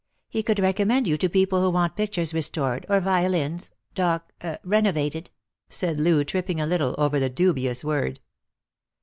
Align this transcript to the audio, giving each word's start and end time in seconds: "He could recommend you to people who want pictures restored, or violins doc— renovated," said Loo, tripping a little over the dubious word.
"He 0.29 0.41
could 0.41 0.57
recommend 0.57 1.07
you 1.07 1.15
to 1.19 1.29
people 1.29 1.61
who 1.61 1.69
want 1.69 1.95
pictures 1.95 2.33
restored, 2.33 2.87
or 2.89 2.99
violins 2.99 3.69
doc— 3.93 4.33
renovated," 4.63 5.29
said 5.69 5.99
Loo, 5.99 6.23
tripping 6.23 6.59
a 6.59 6.65
little 6.65 6.95
over 6.97 7.19
the 7.19 7.29
dubious 7.29 7.83
word. 7.83 8.19